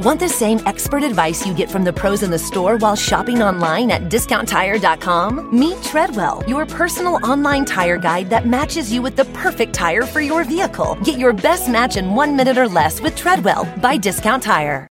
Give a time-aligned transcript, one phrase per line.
[0.00, 3.42] Want the same expert advice you get from the pros in the store while shopping
[3.42, 5.58] online at discounttire.com?
[5.58, 10.20] Meet Treadwell, your personal online tire guide that matches you with the perfect tire for
[10.20, 10.96] your vehicle.
[11.02, 14.88] Get your best match in one minute or less with Treadwell by Discount Tire.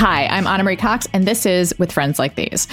[0.00, 2.68] Hi, I'm Ana Marie Cox, and this is With Friends Like These.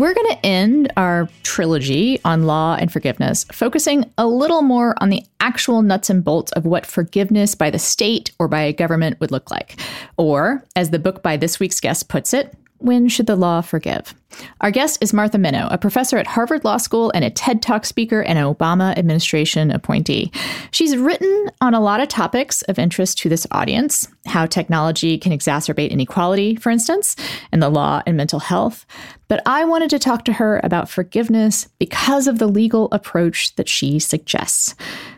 [0.00, 5.10] We're going to end our trilogy on law and forgiveness, focusing a little more on
[5.10, 9.20] the actual nuts and bolts of what forgiveness by the state or by a government
[9.20, 9.78] would look like.
[10.16, 14.14] Or, as the book by this week's guest puts it, when should the law forgive?
[14.60, 17.84] Our guest is Martha Minow, a professor at Harvard Law School and a TED Talk
[17.84, 20.30] speaker and an Obama administration appointee.
[20.70, 25.32] She's written on a lot of topics of interest to this audience how technology can
[25.32, 27.16] exacerbate inequality, for instance,
[27.52, 28.86] and the law and mental health.
[29.28, 33.68] But I wanted to talk to her about forgiveness because of the legal approach that
[33.68, 34.74] she suggests.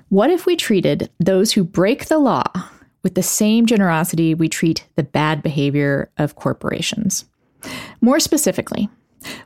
[0.08, 2.44] What if we treated those who break the law
[3.02, 7.24] with the same generosity we treat the bad behavior of corporations?
[8.04, 8.90] More specifically,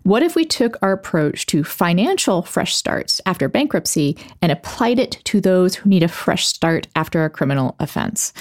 [0.03, 5.21] what if we took our approach to financial fresh starts after bankruptcy and applied it
[5.25, 8.33] to those who need a fresh start after a criminal offense?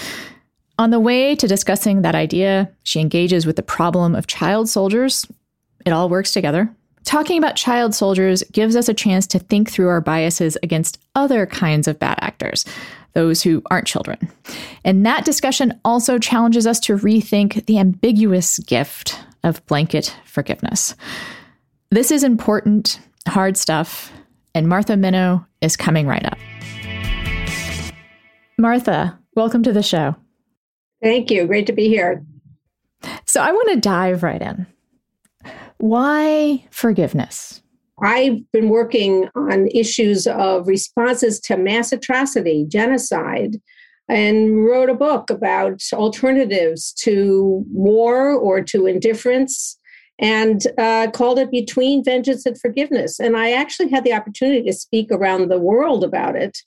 [0.78, 5.26] On the way to discussing that idea, she engages with the problem of child soldiers.
[5.84, 6.74] It all works together.
[7.04, 11.44] Talking about child soldiers gives us a chance to think through our biases against other
[11.44, 12.64] kinds of bad actors,
[13.12, 14.18] those who aren't children.
[14.82, 20.94] And that discussion also challenges us to rethink the ambiguous gift of blanket forgiveness.
[21.90, 24.12] This is important, hard stuff,
[24.54, 26.36] and Martha Minow is coming right up.
[28.58, 30.16] Martha, welcome to the show.
[31.02, 31.46] Thank you.
[31.46, 32.24] Great to be here.
[33.24, 34.66] So, I want to dive right in.
[35.78, 37.62] Why forgiveness?
[38.02, 43.60] I've been working on issues of responses to mass atrocity, genocide,
[44.08, 49.78] and wrote a book about alternatives to war or to indifference
[50.18, 53.20] and uh, called it Between Vengeance and Forgiveness.
[53.20, 56.58] And I actually had the opportunity to speak around the world about it.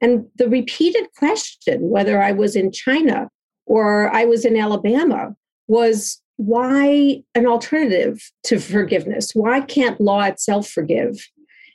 [0.00, 3.28] And the repeated question, whether I was in China
[3.66, 5.34] or I was in Alabama,
[5.68, 9.30] was why an alternative to forgiveness?
[9.32, 11.24] Why can't law itself forgive?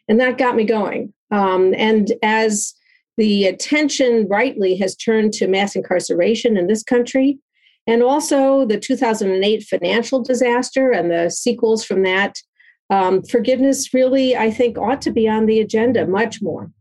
[0.10, 1.14] And that got me going.
[1.32, 2.74] Um, and as
[3.18, 7.40] the attention rightly has turned to mass incarceration in this country
[7.88, 12.38] and also the 2008 financial disaster and the sequels from that.
[12.90, 16.72] Um, forgiveness really i think ought to be on the agenda much more.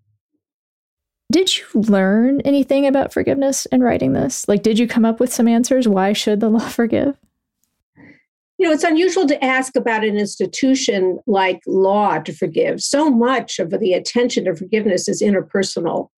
[1.33, 4.47] Did you learn anything about forgiveness in writing this?
[4.47, 5.89] Like did you come up with some answers?
[5.89, 7.17] Why should the law forgive?
[8.59, 12.83] You know it's unusual to ask about an institution like law to forgive.
[12.83, 16.11] So much of the attention to forgiveness is interpersonal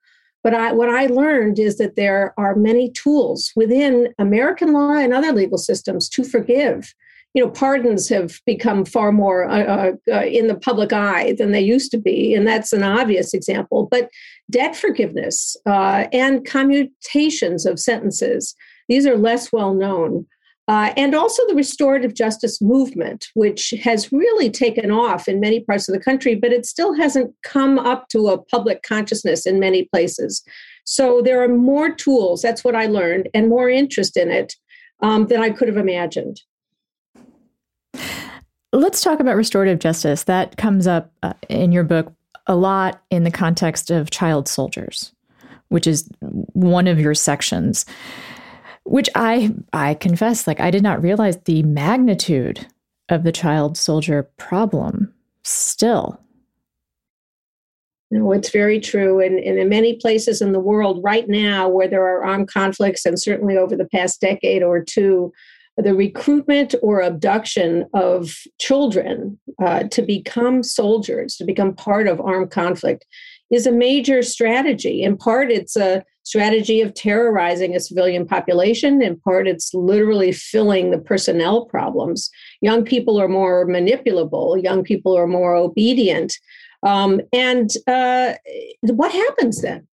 [0.43, 5.13] but I, what I learned is that there are many tools within American law and
[5.13, 6.95] other legal systems to forgive.
[7.35, 11.53] You know, pardons have become far more uh, uh, uh, in the public eye than
[11.53, 13.87] they used to be, and that's an obvious example.
[13.91, 14.09] But
[14.51, 18.55] debt forgiveness uh, and commutations of sentences,
[18.89, 20.27] these are less well known.
[20.69, 25.89] Uh, and also the restorative justice movement, which has really taken off in many parts
[25.89, 29.85] of the country, but it still hasn't come up to a public consciousness in many
[29.87, 30.45] places.
[30.85, 34.57] So there are more tools, that's what I learned, and more interest in it
[35.03, 36.43] um, than I could have imagined.
[38.71, 40.25] Let's talk about restorative justice.
[40.25, 42.13] That comes up uh, in your book
[42.47, 45.15] a lot in the context of child soldiers,
[45.69, 47.87] which is one of your sections
[48.89, 52.67] which I I confess like I did not realize the magnitude
[53.09, 55.13] of the child soldier problem
[55.45, 56.21] still.
[58.11, 59.21] No, it's very true.
[59.21, 63.05] And, and, in many places in the world right now where there are armed conflicts,
[63.05, 65.31] and certainly over the past decade or two,
[65.77, 72.51] the recruitment or abduction of children uh, to become soldiers, to become part of armed
[72.51, 73.05] conflict,
[73.51, 75.03] is a major strategy.
[75.03, 79.01] In part, it's a strategy of terrorizing a civilian population.
[79.03, 82.31] In part, it's literally filling the personnel problems.
[82.61, 86.35] Young people are more manipulable, young people are more obedient.
[86.83, 88.35] Um, and uh,
[88.83, 89.89] what happens then?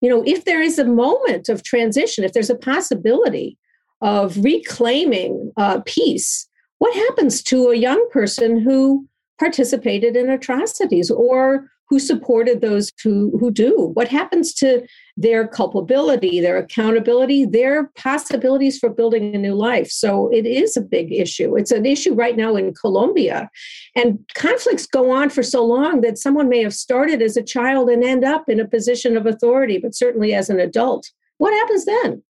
[0.00, 3.58] you know, if there is a moment of transition, if there's a possibility
[4.02, 6.48] of reclaiming uh, peace,
[6.78, 13.36] what happens to a young person who participated in atrocities or who supported those who,
[13.38, 13.90] who do?
[13.94, 19.90] What happens to their culpability, their accountability, their possibilities for building a new life?
[19.90, 21.56] So it is a big issue.
[21.56, 23.50] It's an issue right now in Colombia.
[23.94, 27.88] And conflicts go on for so long that someone may have started as a child
[27.88, 31.10] and end up in a position of authority, but certainly as an adult.
[31.38, 32.22] What happens then?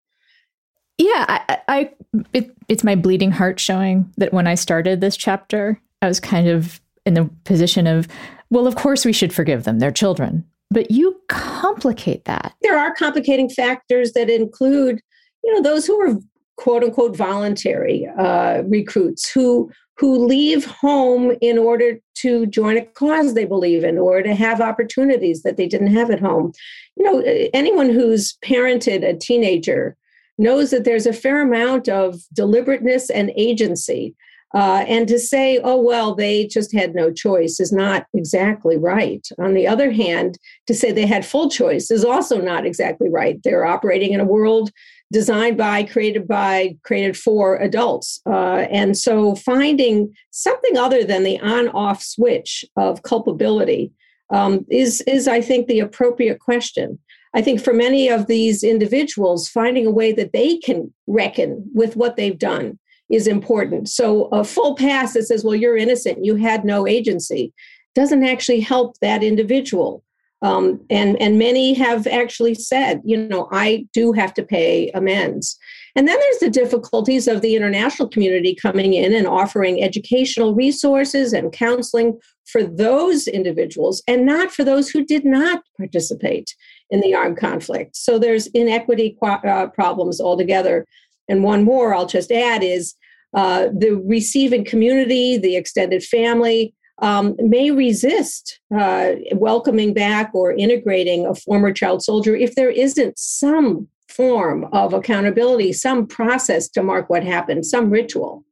[0.98, 1.90] Yeah, I, I
[2.32, 6.48] it, it's my bleeding heart showing that when I started this chapter, I was kind
[6.48, 8.08] of in the position of,
[8.50, 9.78] well, of course we should forgive them.
[9.78, 10.44] They're children.
[10.70, 11.15] But you
[11.60, 12.54] complicate that.
[12.62, 15.00] There are complicating factors that include,
[15.44, 16.18] you know, those who are
[16.56, 23.32] quote unquote voluntary uh, recruits who who leave home in order to join a cause
[23.32, 26.52] they believe in or to have opportunities that they didn't have at home.
[26.96, 29.96] You know, anyone who's parented a teenager
[30.38, 34.14] knows that there's a fair amount of deliberateness and agency.
[34.54, 39.26] Uh, and to say, oh, well, they just had no choice is not exactly right.
[39.38, 43.42] On the other hand, to say they had full choice is also not exactly right.
[43.42, 44.70] They're operating in a world
[45.12, 48.20] designed by, created by, created for adults.
[48.26, 53.92] Uh, and so finding something other than the on off switch of culpability
[54.30, 56.98] um, is, is, I think, the appropriate question.
[57.34, 61.94] I think for many of these individuals, finding a way that they can reckon with
[61.94, 62.78] what they've done
[63.10, 63.88] is important.
[63.88, 67.52] So a full pass that says, well, you're innocent, you had no agency,
[67.94, 70.02] doesn't actually help that individual.
[70.42, 75.56] Um, and and many have actually said, you know, I do have to pay amends.
[75.96, 81.32] And then there's the difficulties of the international community coming in and offering educational resources
[81.32, 86.54] and counseling for those individuals and not for those who did not participate
[86.90, 87.96] in the armed conflict.
[87.96, 90.86] So there's inequity uh, problems altogether.
[91.28, 92.94] And one more I'll just add is
[93.34, 101.26] uh, the receiving community, the extended family, um, may resist uh, welcoming back or integrating
[101.26, 107.10] a former child soldier if there isn't some form of accountability, some process to mark
[107.10, 108.44] what happened, some ritual.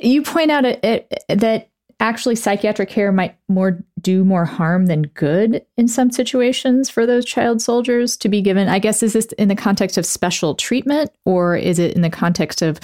[0.00, 5.02] You point out it, it, that actually psychiatric care might more do more harm than
[5.02, 8.68] good in some situations for those child soldiers to be given?
[8.68, 12.10] I guess is this in the context of special treatment or is it in the
[12.10, 12.80] context of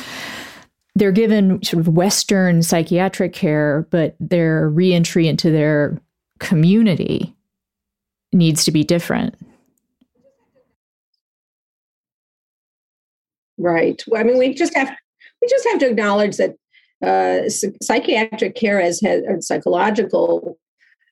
[0.94, 6.00] they're given sort of western psychiatric care but their reentry into their
[6.38, 7.34] community
[8.32, 9.34] needs to be different?
[13.56, 14.02] Right.
[14.06, 14.90] Well, i mean we just have
[15.40, 16.56] we just have to acknowledge that
[17.04, 17.48] uh,
[17.82, 20.58] psychiatric care as has psychological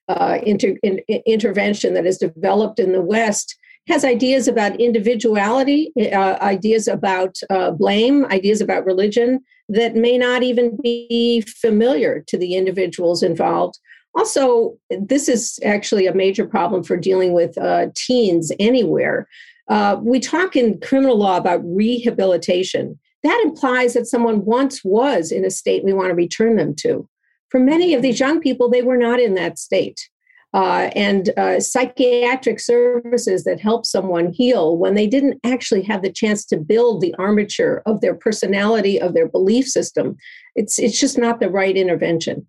[0.09, 3.57] uh, inter, in, intervention that is developed in the West
[3.89, 10.43] has ideas about individuality, uh, ideas about uh, blame, ideas about religion that may not
[10.43, 13.79] even be familiar to the individuals involved.
[14.15, 19.27] Also, this is actually a major problem for dealing with uh, teens anywhere.
[19.69, 25.45] Uh, we talk in criminal law about rehabilitation that implies that someone once was in
[25.45, 27.09] a state we want to return them to.
[27.53, 30.09] For many of these young people, they were not in that state.
[30.55, 36.11] Uh, and uh, psychiatric services that help someone heal when they didn't actually have the
[36.11, 40.17] chance to build the armature of their personality, of their belief system,
[40.55, 42.47] it's, it's just not the right intervention.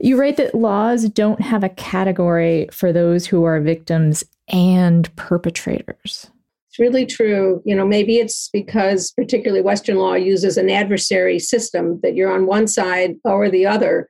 [0.00, 6.30] You write that laws don't have a category for those who are victims and perpetrators.
[6.80, 7.60] Really true.
[7.66, 12.46] You know, maybe it's because particularly Western law uses an adversary system that you're on
[12.46, 14.08] one side or the other.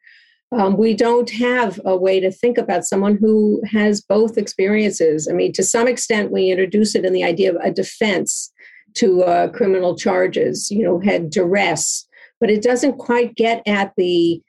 [0.52, 5.26] Um, we don't have a way to think about someone who has both experiences.
[5.28, 8.52] I mean, to some extent, we introduce it in the idea of a defense
[8.94, 12.06] to uh, criminal charges, you know, had duress,
[12.40, 14.40] but it doesn't quite get at the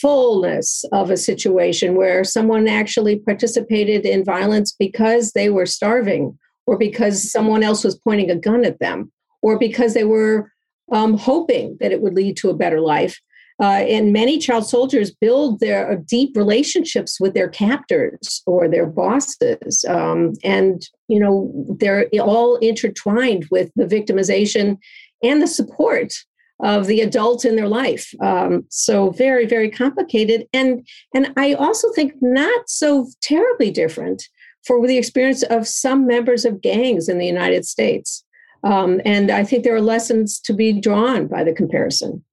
[0.00, 6.78] fullness of a situation where someone actually participated in violence because they were starving or
[6.78, 10.50] because someone else was pointing a gun at them, or because they were
[10.92, 13.20] um, hoping that it would lead to a better life.
[13.62, 18.86] Uh, and many child soldiers build their uh, deep relationships with their captors or their
[18.86, 24.76] bosses, um, and you know they're all intertwined with the victimization
[25.22, 26.12] and the support
[26.60, 28.12] of the adult in their life.
[28.20, 34.24] Um, so very, very complicated, and and I also think not so terribly different
[34.66, 38.24] for the experience of some members of gangs in the United States.
[38.62, 42.24] Um, and I think there are lessons to be drawn by the comparison.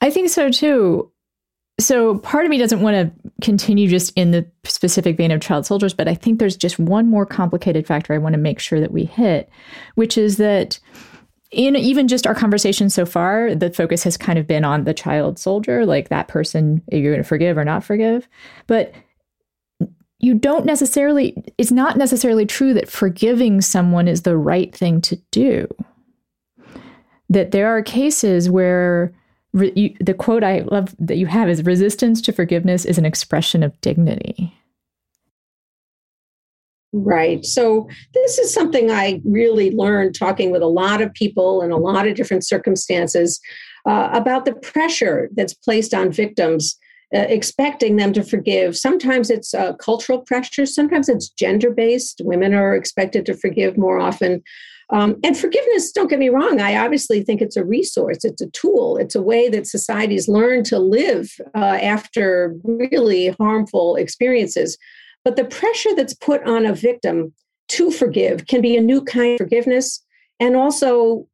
[0.00, 1.10] I think so too.
[1.80, 5.66] So part of me doesn't want to continue just in the specific vein of child
[5.66, 8.80] soldiers, but I think there's just one more complicated factor I want to make sure
[8.80, 9.48] that we hit,
[9.94, 10.78] which is that
[11.50, 14.94] in even just our conversation so far, the focus has kind of been on the
[14.94, 18.28] child soldier, like that person you're going to forgive or not forgive.
[18.66, 18.94] But
[20.22, 25.16] you don't necessarily, it's not necessarily true that forgiving someone is the right thing to
[25.32, 25.68] do.
[27.28, 29.12] That there are cases where
[29.52, 33.04] re, you, the quote I love that you have is resistance to forgiveness is an
[33.04, 34.54] expression of dignity.
[36.94, 37.44] Right.
[37.44, 41.78] So, this is something I really learned talking with a lot of people in a
[41.78, 43.40] lot of different circumstances
[43.88, 46.78] uh, about the pressure that's placed on victims,
[47.14, 48.76] uh, expecting them to forgive.
[48.76, 52.20] Sometimes it's uh, cultural pressure, sometimes it's gender based.
[52.24, 54.42] Women are expected to forgive more often.
[54.90, 58.50] Um, and forgiveness, don't get me wrong, I obviously think it's a resource, it's a
[58.50, 64.76] tool, it's a way that societies learn to live uh, after really harmful experiences.
[65.24, 67.32] But the pressure that's put on a victim
[67.68, 70.04] to forgive can be a new kind of forgiveness
[70.40, 71.26] and also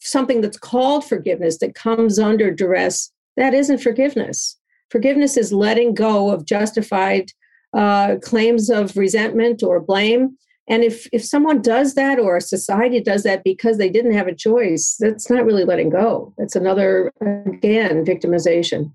[0.00, 3.12] something that's called forgiveness that comes under duress.
[3.36, 4.56] That isn't forgiveness.
[4.94, 7.32] Forgiveness is letting go of justified
[7.76, 13.00] uh, claims of resentment or blame and if if someone does that or a society
[13.00, 16.32] does that because they didn't have a choice, that's not really letting go.
[16.38, 18.92] That's another again victimization.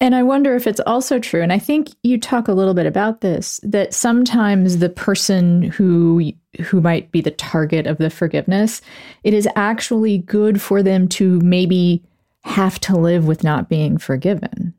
[0.00, 2.86] And I wonder if it's also true, and I think you talk a little bit
[2.86, 8.82] about this, that sometimes the person who who might be the target of the forgiveness,
[9.24, 12.04] it is actually good for them to maybe
[12.44, 14.74] have to live with not being forgiven.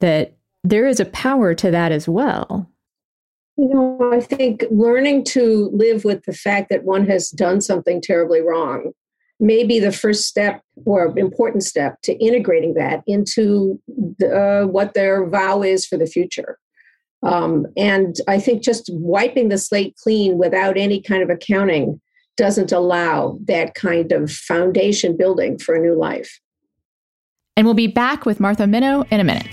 [0.00, 2.70] That there is a power to that as well.
[3.56, 8.00] You know, I think learning to live with the fact that one has done something
[8.00, 8.92] terribly wrong
[9.38, 13.80] may be the first step or important step to integrating that into
[14.18, 16.58] the, uh, what their vow is for the future.
[17.22, 22.00] Um, and I think just wiping the slate clean without any kind of accounting
[22.36, 26.40] doesn't allow that kind of foundation building for a new life.
[27.56, 29.46] And we'll be back with Martha Minow in a minute.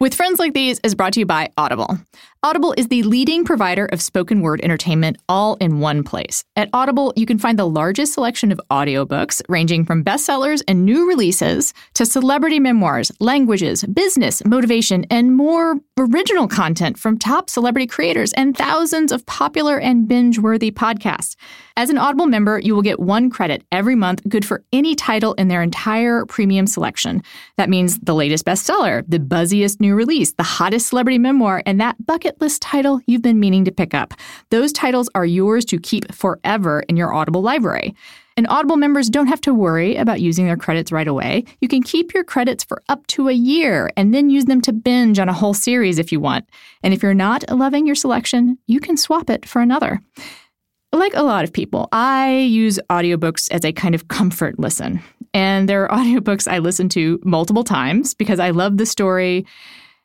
[0.00, 1.98] With Friends Like These is brought to you by Audible.
[2.44, 6.44] Audible is the leading provider of spoken word entertainment all in one place.
[6.56, 11.08] At Audible, you can find the largest selection of audiobooks ranging from bestsellers and new
[11.08, 18.34] releases to celebrity memoirs, languages, business, motivation, and more original content from top celebrity creators
[18.34, 21.36] and thousands of popular and binge-worthy podcasts.
[21.78, 25.32] As an Audible member, you will get one credit every month, good for any title
[25.34, 27.22] in their entire premium selection.
[27.56, 32.04] That means the latest bestseller, the buzziest new release, the hottest celebrity memoir, and that
[32.04, 34.14] bucket bucket list title you've been meaning to pick up.
[34.50, 37.94] Those titles are yours to keep forever in your Audible library.
[38.36, 41.44] And Audible members don't have to worry about using their credits right away.
[41.60, 44.72] You can keep your credits for up to a year and then use them to
[44.72, 46.48] binge on a whole series if you want.
[46.82, 50.00] And if you're not loving your selection, you can swap it for another.
[50.92, 55.00] Like a lot of people, I use audiobooks as a kind of comfort listen.
[55.32, 59.46] And there are audiobooks I listen to multiple times because I love the story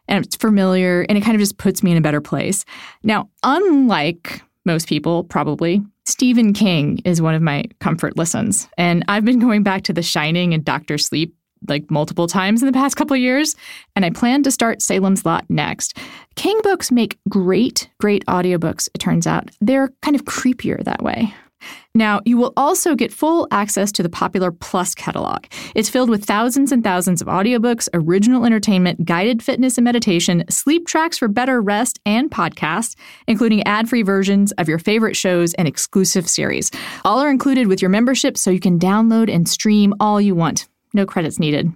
[0.09, 2.65] and it's familiar and it kind of just puts me in a better place.
[3.03, 8.67] Now, unlike most people, probably, Stephen King is one of my comfort listens.
[8.77, 11.33] And I've been going back to The Shining and Doctor Sleep
[11.67, 13.55] like multiple times in the past couple years,
[13.95, 15.97] and I plan to start Salem's Lot next.
[16.35, 19.49] King books make great, great audiobooks, it turns out.
[19.59, 21.33] They're kind of creepier that way.
[21.95, 25.45] Now, you will also get full access to the popular Plus catalog.
[25.75, 30.87] It's filled with thousands and thousands of audiobooks, original entertainment, guided fitness and meditation, sleep
[30.87, 32.95] tracks for better rest, and podcasts,
[33.27, 36.71] including ad free versions of your favorite shows and exclusive series.
[37.03, 40.67] All are included with your membership so you can download and stream all you want.
[40.93, 41.71] No credits needed.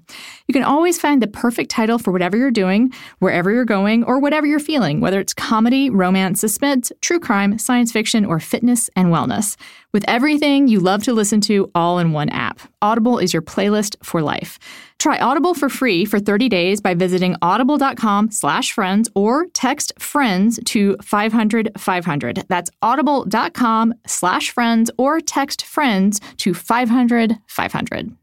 [0.47, 4.19] You can always find the perfect title for whatever you're doing, wherever you're going, or
[4.19, 9.09] whatever you're feeling, whether it's comedy, romance, suspense, true crime, science fiction, or fitness and
[9.09, 9.55] wellness.
[9.91, 13.95] With everything you love to listen to all in one app, Audible is your playlist
[14.03, 14.57] for life.
[14.97, 20.59] Try Audible for free for 30 days by visiting audible.com slash friends or text friends
[20.65, 22.45] to 500 500.
[22.47, 28.22] That's audible.com slash friends or text friends to 500 500.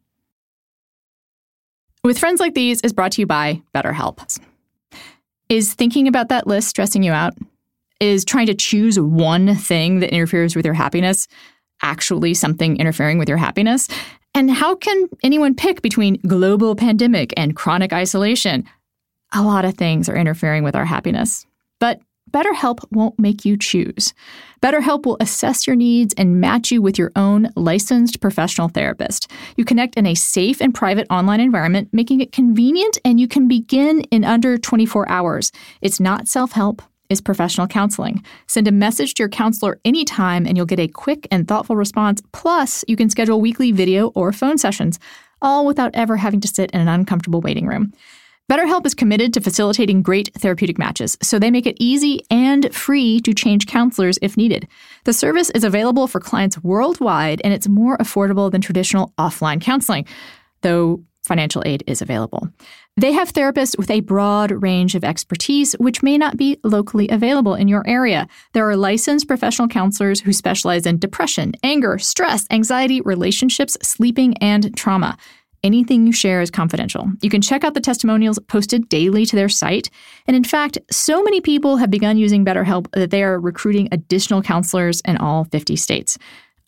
[2.02, 4.38] With Friends Like These is brought to you by BetterHelp.
[5.50, 7.34] Is thinking about that list stressing you out?
[8.00, 11.28] Is trying to choose one thing that interferes with your happiness
[11.82, 13.86] actually something interfering with your happiness?
[14.34, 18.64] And how can anyone pick between global pandemic and chronic isolation?
[19.32, 21.46] A lot of things are interfering with our happiness.
[21.80, 22.00] But
[22.32, 24.14] BetterHelp won't make you choose.
[24.62, 29.30] BetterHelp will assess your needs and match you with your own licensed professional therapist.
[29.56, 33.48] You connect in a safe and private online environment, making it convenient, and you can
[33.48, 35.50] begin in under 24 hours.
[35.80, 36.82] It's not self help.
[37.08, 38.22] Is professional counseling.
[38.46, 42.22] Send a message to your counselor anytime and you'll get a quick and thoughtful response.
[42.32, 45.00] Plus, you can schedule weekly video or phone sessions,
[45.42, 47.92] all without ever having to sit in an uncomfortable waiting room.
[48.50, 53.20] BetterHelp is committed to facilitating great therapeutic matches, so they make it easy and free
[53.20, 54.66] to change counselors if needed.
[55.04, 60.04] The service is available for clients worldwide, and it's more affordable than traditional offline counseling,
[60.62, 62.48] though financial aid is available.
[62.96, 67.54] They have therapists with a broad range of expertise, which may not be locally available
[67.54, 68.26] in your area.
[68.52, 74.76] There are licensed professional counselors who specialize in depression, anger, stress, anxiety, relationships, sleeping, and
[74.76, 75.16] trauma.
[75.62, 77.12] Anything you share is confidential.
[77.20, 79.90] You can check out the testimonials posted daily to their site.
[80.26, 84.42] And in fact, so many people have begun using BetterHelp that they are recruiting additional
[84.42, 86.16] counselors in all 50 states.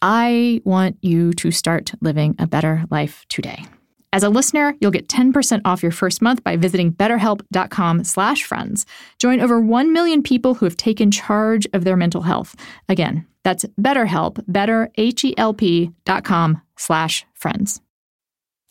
[0.02, 3.64] I want you to start living a better life today.
[4.12, 8.84] As a listener, you'll get 10% off your first month by visiting betterhelp.com slash friends.
[9.18, 12.54] Join over 1 million people who have taken charge of their mental health.
[12.90, 17.80] Again, that's betterhelp, better, H-E-L-P dot com slash friends.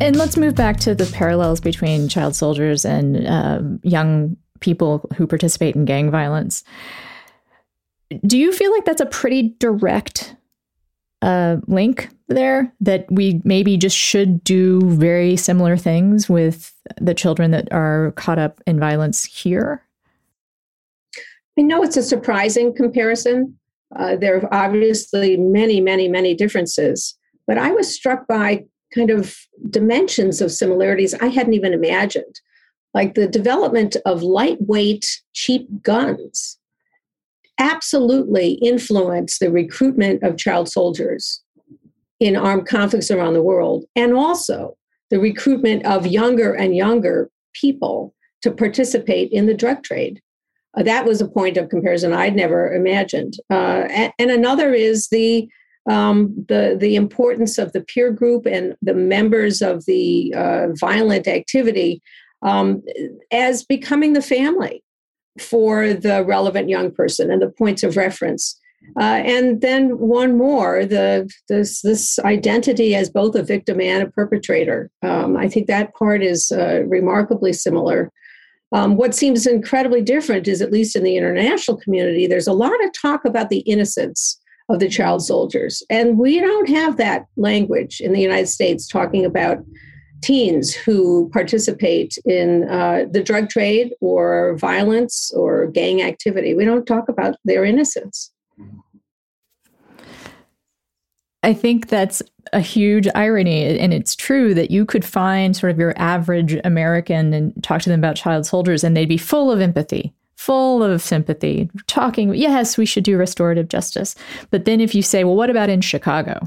[0.00, 5.26] And let's move back to the parallels between child soldiers and uh, young people who
[5.26, 6.62] participate in gang violence.
[8.24, 10.36] Do you feel like that's a pretty direct
[11.20, 12.72] uh, link there?
[12.80, 18.38] That we maybe just should do very similar things with the children that are caught
[18.38, 19.82] up in violence here?
[21.58, 23.58] I know it's a surprising comparison.
[23.96, 29.36] Uh, there are obviously many, many, many differences, but I was struck by kind of
[29.70, 32.40] dimensions of similarities I hadn't even imagined,
[32.94, 36.58] like the development of lightweight, cheap guns
[37.58, 41.42] absolutely influenced the recruitment of child soldiers
[42.20, 44.76] in armed conflicts around the world, and also
[45.10, 50.20] the recruitment of younger and younger people to participate in the drug trade.
[50.76, 53.34] Uh, that was a point of comparison I'd never imagined.
[53.50, 55.48] Uh, and, and, another is the
[55.88, 61.26] um, the the importance of the peer group and the members of the uh, violent
[61.26, 62.02] activity
[62.42, 62.82] um,
[63.32, 64.82] as becoming the family
[65.38, 68.58] for the relevant young person and the points of reference.
[68.98, 74.10] Uh, and then one more, the this this identity as both a victim and a
[74.10, 74.90] perpetrator.
[75.02, 78.10] Um, I think that part is uh, remarkably similar.
[78.72, 82.84] Um, what seems incredibly different is, at least in the international community, there's a lot
[82.84, 84.38] of talk about the innocence
[84.68, 85.82] of the child soldiers.
[85.88, 89.64] And we don't have that language in the United States talking about
[90.20, 96.54] teens who participate in uh, the drug trade or violence or gang activity.
[96.54, 98.32] We don't talk about their innocence.
[101.42, 102.20] I think that's
[102.52, 103.78] a huge irony.
[103.78, 107.88] And it's true that you could find sort of your average American and talk to
[107.88, 112.78] them about child soldiers, and they'd be full of empathy full of sympathy, talking, yes,
[112.78, 114.14] we should do restorative justice.
[114.50, 116.38] But then if you say, well, what about in Chicago?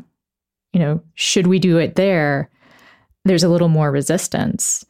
[0.72, 2.50] You know, should we do it there?
[3.26, 4.86] There's a little more resistance.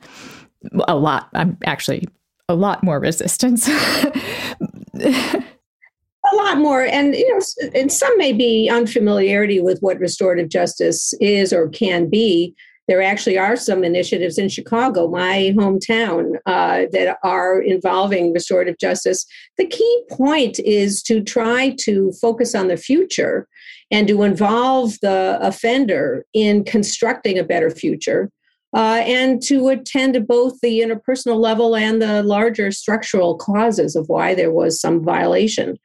[0.88, 2.08] A lot, I'm actually
[2.48, 3.68] a lot more resistance.
[5.00, 7.42] a lot more and you know
[7.74, 12.56] and some may be unfamiliarity with what restorative justice is or can be
[12.92, 19.26] there actually are some initiatives in Chicago, my hometown, uh, that are involving restorative justice.
[19.58, 23.48] The key point is to try to focus on the future
[23.92, 28.30] and to involve the offender in constructing a better future.
[28.74, 34.08] uh, and to attend to both the interpersonal level and the larger structural causes of
[34.08, 35.78] why there was some violation.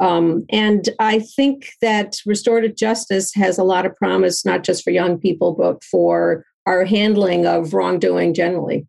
[0.00, 4.90] Um, and I think that restorative justice has a lot of promise, not just for
[4.90, 8.86] young people, but for our handling of wrongdoing generally.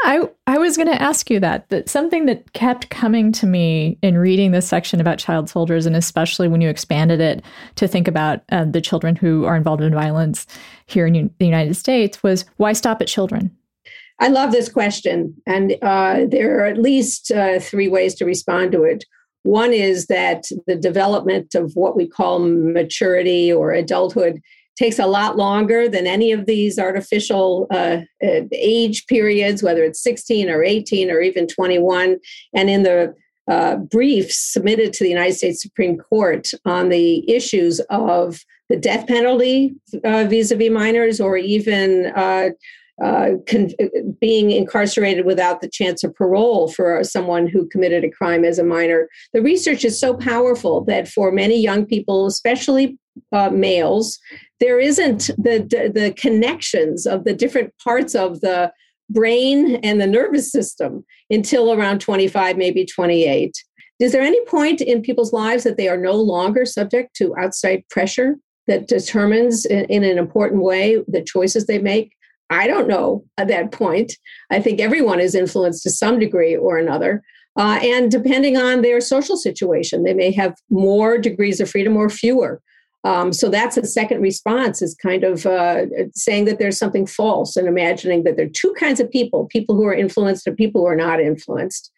[0.00, 3.98] I I was going to ask you that that something that kept coming to me
[4.02, 7.44] in reading this section about child soldiers, and especially when you expanded it
[7.76, 10.46] to think about uh, the children who are involved in violence
[10.86, 13.50] here in U- the United States, was why stop at children?
[14.20, 18.72] I love this question, and uh, there are at least uh, three ways to respond
[18.72, 19.04] to it.
[19.42, 24.40] One is that the development of what we call maturity or adulthood
[24.78, 30.02] takes a lot longer than any of these artificial uh, uh, age periods, whether it's
[30.02, 32.18] 16 or 18 or even 21.
[32.54, 33.14] And in the
[33.50, 39.06] uh, briefs submitted to the United States Supreme Court on the issues of the death
[39.06, 42.50] penalty vis a vis minors or even uh,
[43.02, 43.70] uh, con-
[44.20, 48.64] being incarcerated without the chance of parole for someone who committed a crime as a
[48.64, 49.08] minor.
[49.32, 52.98] The research is so powerful that for many young people, especially
[53.32, 54.18] uh, males,
[54.60, 58.72] there isn't the, the, connections of the different parts of the
[59.10, 63.54] brain and the nervous system until around 25, maybe 28.
[64.00, 67.84] Is there any point in people's lives that they are no longer subject to outside
[67.90, 72.12] pressure that determines in, in an important way the choices they make?
[72.50, 74.14] I don't know at that point.
[74.50, 77.22] I think everyone is influenced to some degree or another.
[77.56, 82.08] Uh, and depending on their social situation, they may have more degrees of freedom or
[82.08, 82.62] fewer.
[83.04, 87.56] Um, so that's a second response is kind of uh, saying that there's something false
[87.56, 90.82] and imagining that there are two kinds of people people who are influenced and people
[90.82, 91.92] who are not influenced.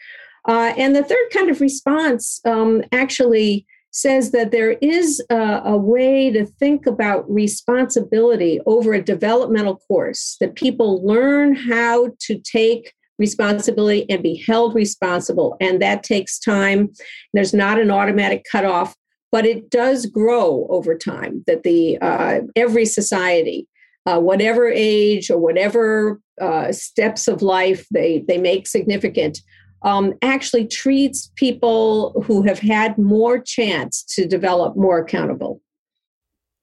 [0.48, 5.76] Uh, and the third kind of response um, actually says that there is a, a,
[5.76, 12.94] way to think about responsibility over a developmental course, that people learn how to take
[13.18, 15.56] responsibility and be held responsible.
[15.60, 16.90] And that takes time.
[17.34, 18.94] There's not an automatic cutoff,
[19.32, 23.66] but it does grow over time, that the uh, every society,
[24.06, 29.38] uh, whatever age or whatever uh, steps of life they, they make significant,
[29.82, 35.60] um, actually treats people who have had more chance to develop more accountable.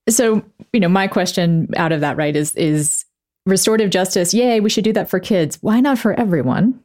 [0.10, 3.06] So, you know, my question out of that, right, is is
[3.46, 5.58] restorative justice, yay, we should do that for kids.
[5.62, 6.80] Why not for everyone?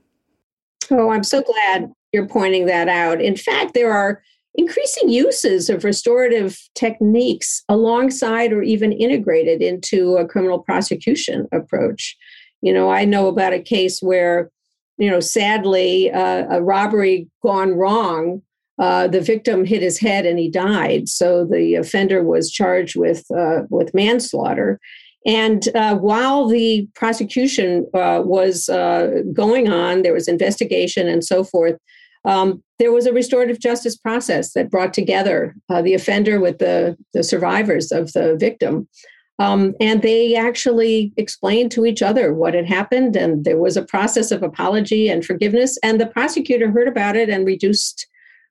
[0.90, 3.20] Oh, I'm so glad you're pointing that out.
[3.20, 4.22] In fact, there are
[4.54, 12.16] increasing uses of restorative techniques alongside or even integrated into a criminal prosecution approach.
[12.60, 14.50] You know, I know about a case where
[14.98, 18.42] you know, sadly, uh, a robbery gone wrong.
[18.78, 21.08] Uh, the victim hit his head and he died.
[21.08, 24.80] So the offender was charged with uh, with manslaughter.
[25.26, 31.44] And uh, while the prosecution uh, was uh, going on, there was investigation and so
[31.44, 31.78] forth.
[32.24, 37.22] Um, there was a restorative justice process that brought together the offender with the, the
[37.22, 38.88] survivors of the victim
[39.38, 43.16] um, and they actually explained to each other what had happened.
[43.16, 45.78] And there was a process of apology and forgiveness.
[45.82, 48.06] And the prosecutor heard about it and reduced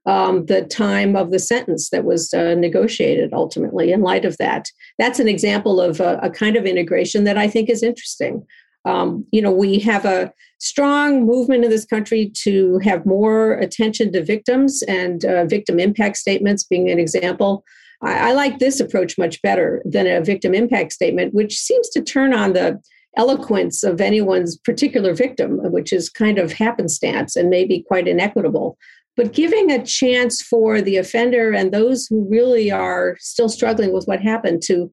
[0.05, 4.65] um, the time of the sentence that was uh, negotiated ultimately in light of that.
[4.97, 8.45] That's an example of a, a kind of integration that I think is interesting.
[8.85, 14.11] Um, you know, we have a strong movement in this country to have more attention
[14.13, 17.63] to victims and uh, victim impact statements being an example.
[18.01, 22.01] I, I like this approach much better than a victim impact statement, which seems to
[22.01, 22.79] turn on the
[23.17, 28.77] eloquence of anyone's particular victim, which is kind of happenstance and maybe quite inequitable.
[29.17, 34.05] But giving a chance for the offender and those who really are still struggling with
[34.05, 34.91] what happened to,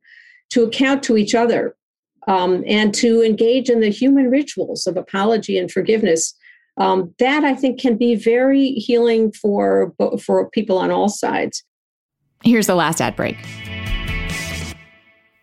[0.50, 1.76] to account to each other
[2.28, 6.34] um, and to engage in the human rituals of apology and forgiveness.
[6.76, 11.64] Um, that I think can be very healing for for people on all sides.
[12.44, 13.36] Here's the last ad break.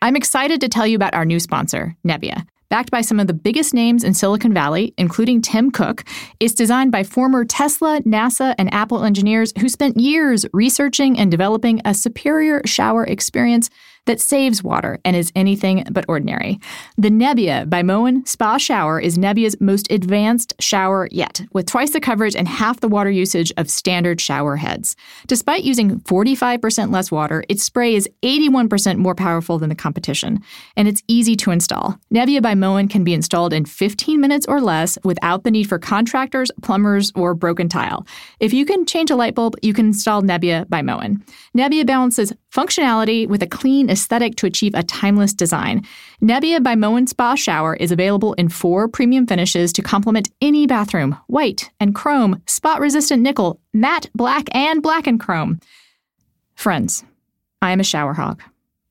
[0.01, 2.45] I'm excited to tell you about our new sponsor, Nebia.
[2.69, 6.03] Backed by some of the biggest names in Silicon Valley, including Tim Cook,
[6.39, 11.81] it's designed by former Tesla, NASA, and Apple engineers who spent years researching and developing
[11.85, 13.69] a superior shower experience
[14.05, 16.59] that saves water and is anything but ordinary.
[16.97, 21.99] The Nebia by Moen Spa Shower is Nebia's most advanced shower yet, with twice the
[21.99, 24.95] coverage and half the water usage of standard shower heads.
[25.27, 30.39] Despite using 45% less water, its spray is 81% more powerful than the competition,
[30.75, 31.99] and it's easy to install.
[32.13, 35.79] Nebia by Moen can be installed in 15 minutes or less without the need for
[35.79, 38.05] contractors, plumbers, or broken tile.
[38.39, 41.23] If you can change a light bulb, you can install Nebia by Moen.
[41.55, 45.85] Nebia balances functionality with a clean aesthetic to achieve a timeless design.
[46.21, 51.17] Nebia by Moen Spa Shower is available in four premium finishes to complement any bathroom
[51.27, 55.59] white and chrome, spot resistant nickel, matte black, and black and chrome.
[56.55, 57.03] Friends,
[57.61, 58.41] I am a shower hog.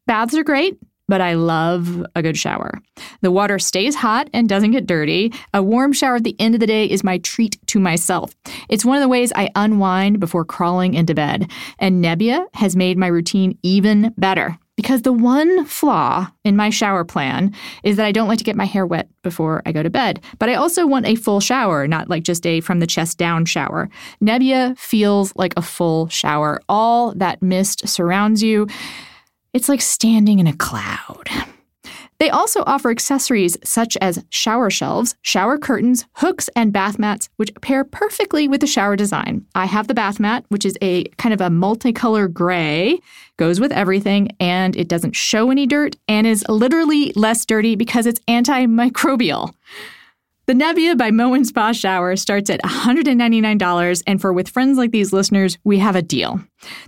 [0.06, 2.80] Baths are great, but I love a good shower.
[3.20, 5.32] The water stays hot and doesn't get dirty.
[5.52, 8.34] A warm shower at the end of the day is my treat to myself.
[8.68, 11.50] It's one of the ways I unwind before crawling into bed.
[11.78, 14.58] And Nebia has made my routine even better.
[14.76, 18.56] Because the one flaw in my shower plan is that I don't like to get
[18.56, 20.20] my hair wet before I go to bed.
[20.40, 23.44] But I also want a full shower, not like just a from the chest down
[23.44, 23.88] shower.
[24.20, 26.60] Nebia feels like a full shower.
[26.68, 28.66] All that mist surrounds you.
[29.54, 31.28] It's like standing in a cloud.
[32.18, 37.52] They also offer accessories such as shower shelves, shower curtains, hooks, and bath mats, which
[37.60, 39.46] pair perfectly with the shower design.
[39.54, 42.98] I have the bath mat, which is a kind of a multicolor gray,
[43.36, 48.06] goes with everything, and it doesn't show any dirt and is literally less dirty because
[48.06, 49.54] it's antimicrobial.
[50.46, 55.12] The Nebia by Moen Spa Shower starts at $199, and for with friends like these
[55.12, 56.40] listeners, we have a deal.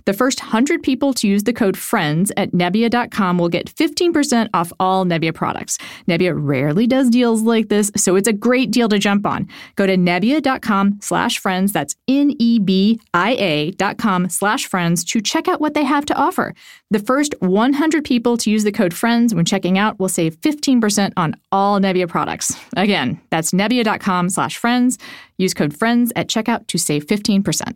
[0.05, 4.71] The first 100 people to use the code FRIENDS at Nebia.com will get 15% off
[4.79, 5.77] all Nebia products.
[6.07, 9.47] Nebia rarely does deals like this, so it's a great deal to jump on.
[9.75, 15.73] Go to Nebia.com slash friends, that's N-E-B-I-A dot com slash friends to check out what
[15.73, 16.53] they have to offer.
[16.89, 21.11] The first 100 people to use the code FRIENDS when checking out will save 15%
[21.17, 22.55] on all Nebia products.
[22.77, 24.97] Again, that's Nebia.com slash friends.
[25.37, 27.75] Use code FRIENDS at checkout to save 15%.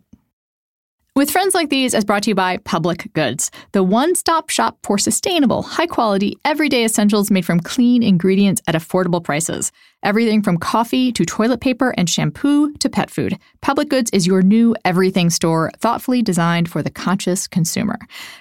[1.14, 4.78] With Friends Like These as brought to you by Public Goods, the one stop shop
[4.82, 9.72] for sustainable, high quality, everyday essentials made from clean ingredients at affordable prices.
[10.02, 13.38] Everything from coffee to toilet paper and shampoo to pet food.
[13.60, 17.98] Public Goods is your new everything store, thoughtfully designed for the conscious consumer.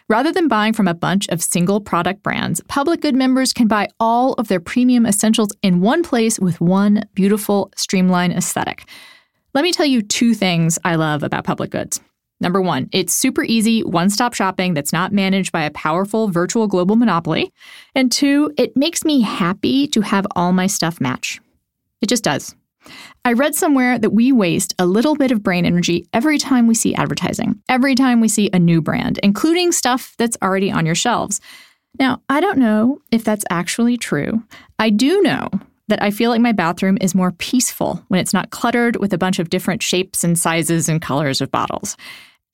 [0.08, 3.90] Rather than buying from a bunch of single product brands, Public Good members can buy
[4.00, 8.86] all of their premium essentials in one place with one beautiful, streamlined aesthetic.
[9.54, 12.00] Let me tell you two things I love about Public Goods.
[12.42, 16.68] Number one, it's super easy, one stop shopping that's not managed by a powerful virtual
[16.68, 17.54] global monopoly.
[17.94, 21.40] And two, it makes me happy to have all my stuff match.
[22.02, 22.56] It just does.
[23.24, 26.74] I read somewhere that we waste a little bit of brain energy every time we
[26.74, 30.96] see advertising, every time we see a new brand, including stuff that's already on your
[30.96, 31.40] shelves.
[32.00, 34.42] Now, I don't know if that's actually true.
[34.80, 35.48] I do know
[35.90, 39.18] that I feel like my bathroom is more peaceful when it's not cluttered with a
[39.18, 41.98] bunch of different shapes and sizes and colors of bottles.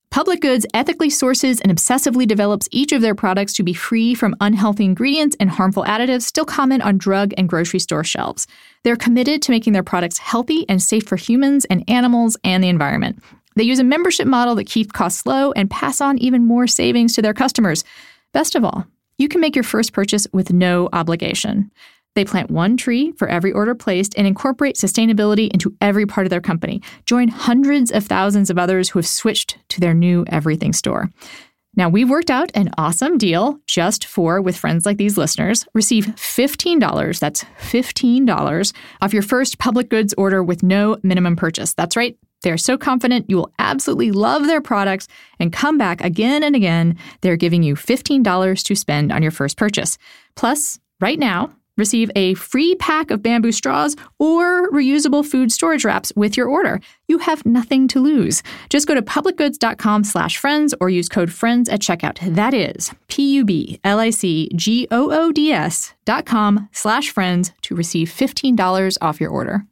[0.10, 4.36] Public Goods ethically sources and obsessively develops each of their products to be free from
[4.40, 8.48] unhealthy ingredients and harmful additives still common on drug and grocery store shelves.
[8.84, 12.70] They're committed to making their products healthy and safe for humans and animals and the
[12.70, 13.22] environment.
[13.56, 17.14] They use a membership model that keeps costs low and pass on even more savings
[17.16, 17.84] to their customers.
[18.32, 18.86] Best of all,
[19.18, 21.72] you can make your first purchase with no obligation.
[22.18, 26.32] They plant one tree for every order placed and incorporate sustainability into every part of
[26.32, 26.82] their company.
[27.06, 31.12] Join hundreds of thousands of others who have switched to their new everything store.
[31.76, 35.64] Now, we've worked out an awesome deal just for with friends like these listeners.
[35.76, 41.76] Receive $15, that's $15 off your first public goods order with no minimum purchase.
[41.76, 42.18] That's right.
[42.42, 45.08] They're so confident you will absolutely love their products
[45.40, 46.98] and come back again and again.
[47.22, 50.00] They're giving you $15 to spend on your first purchase.
[50.36, 56.12] Plus, right now, Receive a free pack of bamboo straws or reusable food storage wraps
[56.16, 56.82] with your order.
[57.08, 58.42] You have nothing to lose.
[58.70, 62.18] Just go to publicgoods.com slash friends or use code FRIENDS at checkout.
[62.36, 69.66] That is P-U-B-L-I-C-G-O-O-D-S dot com slash friends to receive $15 off your order.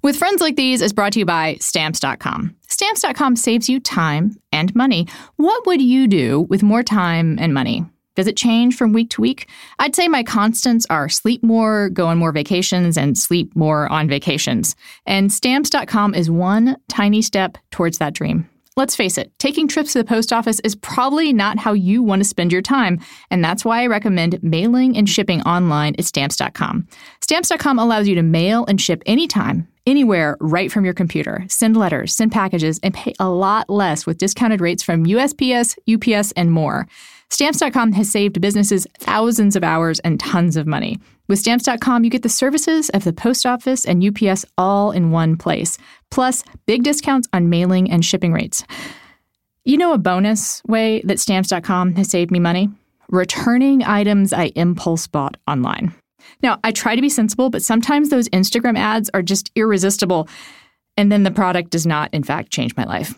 [0.00, 2.54] With Friends Like These is brought to you by Stamps.com.
[2.68, 5.08] Stamps.com saves you time and money.
[5.36, 7.84] What would you do with more time and money?
[8.18, 9.48] Does it change from week to week?
[9.78, 14.08] I'd say my constants are sleep more, go on more vacations, and sleep more on
[14.08, 14.74] vacations.
[15.06, 18.50] And stamps.com is one tiny step towards that dream.
[18.76, 22.18] Let's face it, taking trips to the post office is probably not how you want
[22.18, 22.98] to spend your time,
[23.30, 26.88] and that's why I recommend mailing and shipping online at stamps.com.
[27.20, 31.44] Stamps.com allows you to mail and ship anytime, anywhere, right from your computer.
[31.48, 36.32] Send letters, send packages, and pay a lot less with discounted rates from USPS, UPS,
[36.32, 36.88] and more.
[37.30, 40.98] Stamps.com has saved businesses thousands of hours and tons of money.
[41.28, 45.36] With Stamps.com, you get the services of the post office and UPS all in one
[45.36, 45.76] place,
[46.10, 48.64] plus big discounts on mailing and shipping rates.
[49.64, 52.70] You know a bonus way that Stamps.com has saved me money?
[53.10, 55.92] Returning items I impulse bought online.
[56.42, 60.28] Now, I try to be sensible, but sometimes those Instagram ads are just irresistible,
[60.96, 63.14] and then the product does not, in fact, change my life.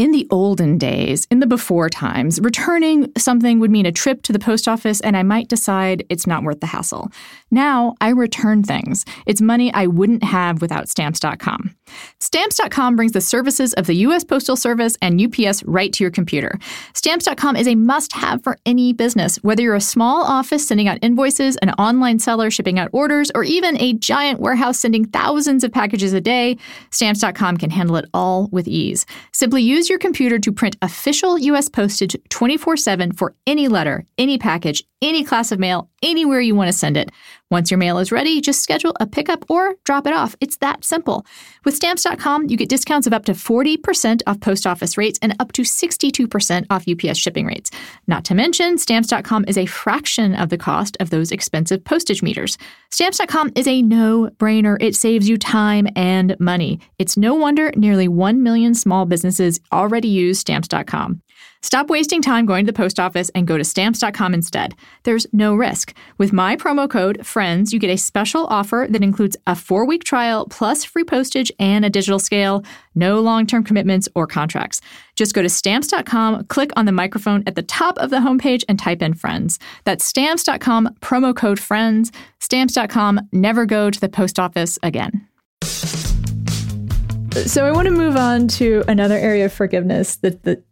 [0.00, 4.32] In the olden days, in the before times, returning something would mean a trip to
[4.32, 7.12] the post office and I might decide it's not worth the hassle.
[7.50, 9.04] Now I return things.
[9.26, 11.76] It's money I wouldn't have without stamps.com.
[12.18, 14.24] Stamps.com brings the services of the U.S.
[14.24, 16.58] Postal Service and UPS right to your computer.
[16.94, 20.98] Stamps.com is a must have for any business, whether you're a small office sending out
[21.02, 25.72] invoices, an online seller shipping out orders, or even a giant warehouse sending thousands of
[25.72, 26.56] packages a day.
[26.90, 29.04] Stamps.com can handle it all with ease.
[29.32, 31.68] Simply use your computer to print official U.S.
[31.68, 36.68] postage 24 7 for any letter, any package, any class of mail, anywhere you want
[36.68, 37.10] to send it.
[37.50, 40.36] Once your mail is ready, just schedule a pickup or drop it off.
[40.40, 41.26] It's that simple.
[41.64, 45.50] With stamps.com, you get discounts of up to 40% off post office rates and up
[45.52, 47.72] to 62% off UPS shipping rates.
[48.06, 52.56] Not to mention, stamps.com is a fraction of the cost of those expensive postage meters.
[52.90, 54.76] Stamps.com is a no brainer.
[54.80, 56.78] It saves you time and money.
[56.98, 61.20] It's no wonder nearly 1 million small businesses already use stamps.com.
[61.62, 64.74] Stop wasting time going to the post office and go to stamps.com instead.
[65.02, 65.94] There's no risk.
[66.16, 70.02] With my promo code FRIENDS, you get a special offer that includes a four week
[70.02, 72.64] trial plus free postage and a digital scale.
[72.94, 74.80] No long term commitments or contracts.
[75.16, 78.78] Just go to stamps.com, click on the microphone at the top of the homepage, and
[78.78, 79.58] type in FRIENDS.
[79.84, 82.10] That's stamps.com, promo code FRIENDS.
[82.40, 85.26] Stamps.com, never go to the post office again.
[87.46, 90.62] So I want to move on to another area of forgiveness that the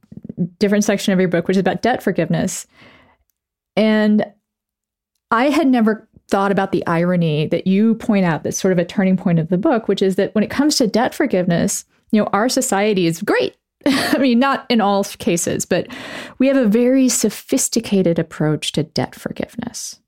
[0.59, 2.67] different section of your book, which is about debt forgiveness.
[3.77, 4.25] And
[5.31, 8.85] I had never thought about the irony that you point out that's sort of a
[8.85, 12.21] turning point of the book, which is that when it comes to debt forgiveness, you
[12.21, 13.57] know, our society is great.
[13.87, 15.87] I mean, not in all cases, but
[16.39, 20.01] we have a very sophisticated approach to debt forgiveness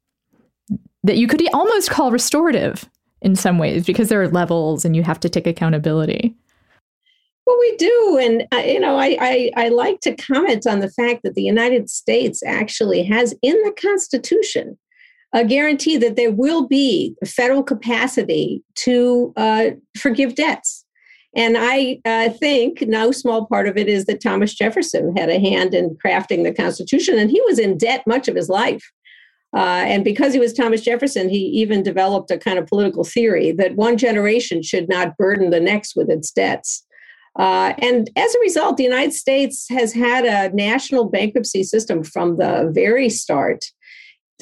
[1.02, 2.88] that you could almost call restorative
[3.22, 6.34] in some ways because there are levels and you have to take accountability.
[7.50, 10.90] Well, we do, and uh, you know, I, I I like to comment on the
[10.90, 14.78] fact that the United States actually has in the Constitution
[15.32, 20.84] a guarantee that there will be federal capacity to uh, forgive debts.
[21.34, 25.40] And I uh, think no small part of it is that Thomas Jefferson had a
[25.40, 28.92] hand in crafting the Constitution, and he was in debt much of his life.
[29.56, 33.50] Uh, and because he was Thomas Jefferson, he even developed a kind of political theory
[33.50, 36.86] that one generation should not burden the next with its debts.
[37.38, 42.36] Uh, and as a result, the United States has had a national bankruptcy system from
[42.36, 43.64] the very start.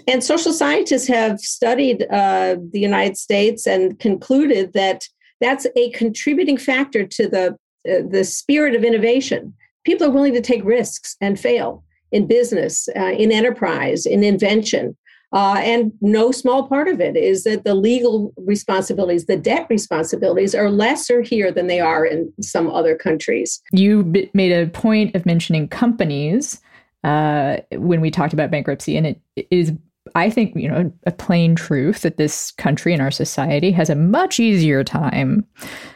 [0.06, 5.04] And social scientists have studied uh, the United States and concluded that
[5.40, 7.56] that's a contributing factor to the,
[7.88, 9.54] uh, the spirit of innovation.
[9.84, 14.96] People are willing to take risks and fail in business, uh, in enterprise, in invention.
[15.32, 20.54] Uh, and no small part of it is that the legal responsibilities, the debt responsibilities,
[20.54, 23.60] are lesser here than they are in some other countries.
[23.72, 26.60] You b- made a point of mentioning companies
[27.04, 29.72] uh, when we talked about bankruptcy, and it is,
[30.14, 33.94] I think, you know, a plain truth that this country and our society has a
[33.94, 35.46] much easier time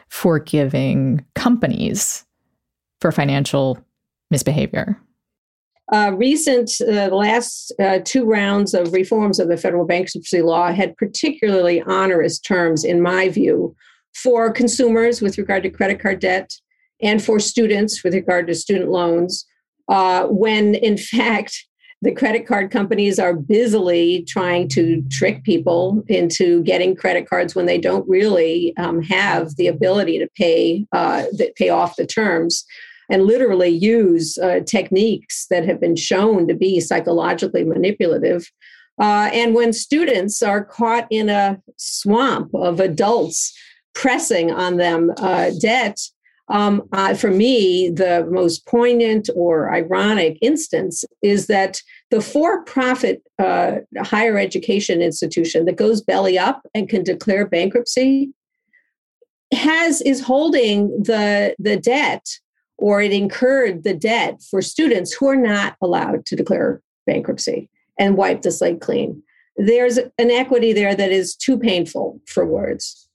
[0.09, 2.25] forgiving companies
[3.01, 3.79] for financial
[4.31, 5.01] misbehavior
[5.93, 10.97] uh, recent, uh, last uh, two rounds of reforms of the federal bankruptcy law had
[10.97, 13.77] particularly onerous terms, in my view,
[14.15, 16.51] for consumers with regard to credit card debt
[17.03, 19.45] and for students with regard to student loans,
[19.89, 21.67] uh, when in fact,
[22.01, 27.67] the credit card companies are busily trying to trick people into getting credit cards when
[27.67, 31.25] they don't really um, have the ability to pay uh,
[31.57, 32.65] pay off the terms
[33.11, 38.51] and literally use uh, techniques that have been shown to be psychologically manipulative.
[39.01, 43.57] Uh, and when students are caught in a swamp of adults
[43.95, 45.99] pressing on them uh, debt,
[46.49, 53.23] um, uh, for me, the most poignant or ironic instance is that the for profit
[53.39, 58.31] uh, higher education institution that goes belly up and can declare bankruptcy
[59.53, 62.27] has is holding the the debt
[62.83, 68.17] or it incurred the debt for students who are not allowed to declare bankruptcy and
[68.17, 69.23] wipe the slate clean.
[69.57, 73.09] There's an equity there that is too painful for words.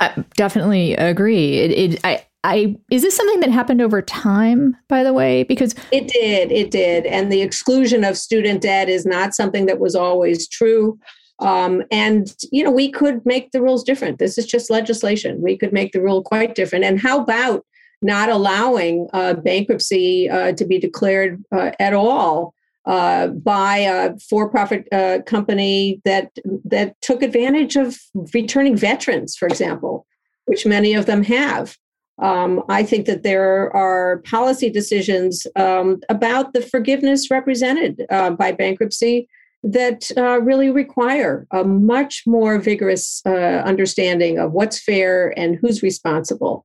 [0.00, 1.58] I definitely agree.
[1.58, 5.42] It, it, I, I, is this something that happened over time, by the way?
[5.42, 7.04] Because it did, it did.
[7.04, 10.98] And the exclusion of student debt is not something that was always true.
[11.40, 14.18] Um, and you know, we could make the rules different.
[14.18, 15.42] This is just legislation.
[15.42, 16.86] We could make the rule quite different.
[16.86, 17.66] And how about
[18.02, 22.54] not allowing uh, bankruptcy uh, to be declared uh, at all
[22.86, 26.30] uh, by a for-profit uh, company that
[26.64, 27.98] that took advantage of
[28.32, 30.06] returning veterans, for example,
[30.46, 31.76] which many of them have.
[32.22, 39.26] Um, I think that there are policy decisions um, about the forgiveness represented by bankruptcy
[39.62, 45.82] that uh, really require a much more vigorous uh, understanding of what's fair and who's
[45.82, 46.64] responsible.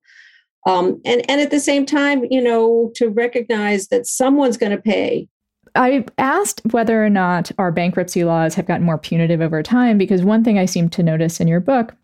[0.66, 4.82] Um, and, and at the same time, you know, to recognize that someone's going to
[4.82, 5.28] pay.
[5.76, 10.24] I asked whether or not our bankruptcy laws have gotten more punitive over time because
[10.24, 11.96] one thing I seem to notice in your book,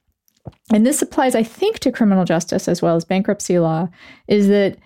[0.72, 3.88] and this applies, I think, to criminal justice as well as bankruptcy law,
[4.28, 4.78] is that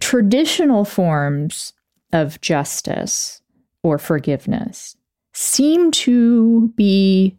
[0.00, 1.72] traditional forms
[2.12, 3.42] of justice
[3.82, 4.96] or forgiveness
[5.32, 7.36] seem to be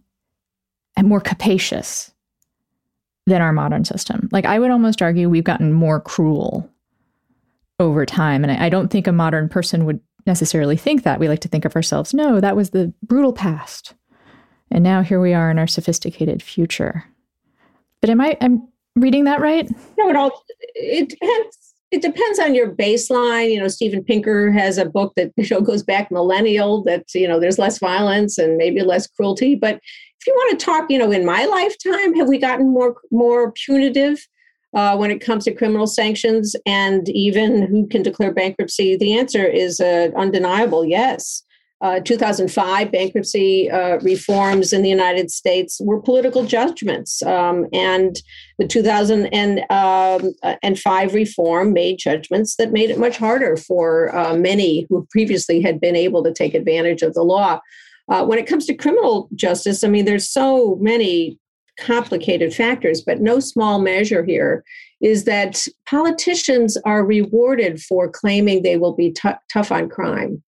[1.01, 2.13] more capacious
[3.26, 4.30] than our modern system.
[4.32, 6.69] Like, I would almost argue we've gotten more cruel
[7.80, 8.43] over time.
[8.43, 11.19] And I, I don't think a modern person would necessarily think that.
[11.19, 13.93] We like to think of ourselves, no, that was the brutal past.
[14.71, 17.03] And now here we are in our sophisticated future.
[18.01, 19.69] But am I I'm reading that right?
[19.97, 20.43] No, it all
[20.76, 23.51] it depends it depends on your baseline.
[23.51, 27.28] You know, Steven Pinker has a book that you know goes back millennial that you
[27.28, 29.55] know there's less violence and maybe less cruelty.
[29.55, 29.80] But
[30.26, 33.51] if you want to talk, you know, in my lifetime, have we gotten more more
[33.51, 34.28] punitive
[34.73, 38.97] uh, when it comes to criminal sanctions and even who can declare bankruptcy?
[38.97, 40.84] The answer is uh, undeniable.
[40.84, 41.43] Yes.
[41.82, 48.21] Uh, 2005 bankruptcy uh, reforms in the United States were political judgments, um, and
[48.57, 49.59] the 2005
[51.09, 55.80] um, reform made judgments that made it much harder for uh, many who previously had
[55.80, 57.59] been able to take advantage of the law.
[58.10, 61.39] Uh, when it comes to criminal justice, I mean, there's so many
[61.80, 64.64] complicated factors, but no small measure here
[65.01, 70.41] is that politicians are rewarded for claiming they will be t- tough on crime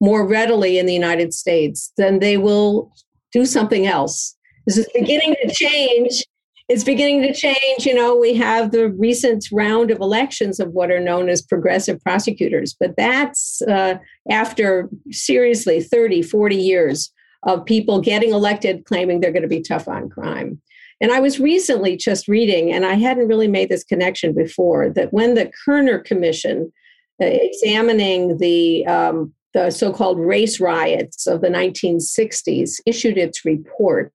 [0.00, 2.92] more readily in the United States, than they will
[3.32, 4.34] do something else.
[4.66, 6.24] This is beginning to change.
[6.70, 7.84] It's beginning to change.
[7.84, 12.00] You know, we have the recent round of elections of what are known as progressive
[12.00, 13.96] prosecutors, but that's uh,
[14.30, 17.12] after seriously 30, 40 years
[17.42, 20.62] of people getting elected claiming they're going to be tough on crime.
[21.00, 25.12] And I was recently just reading, and I hadn't really made this connection before, that
[25.12, 26.72] when the Kerner Commission
[27.20, 34.12] uh, examining the um, the so called race riots of the 1960s issued its report,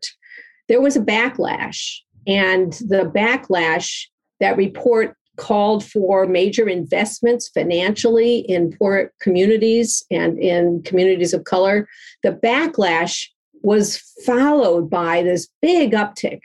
[0.69, 1.97] there was a backlash.
[2.27, 4.07] And the backlash,
[4.39, 11.87] that report called for major investments financially in poor communities and in communities of color.
[12.23, 13.27] The backlash
[13.61, 16.39] was followed by this big uptick